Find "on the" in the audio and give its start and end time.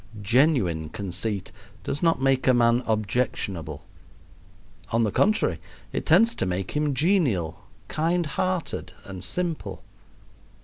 4.91-5.11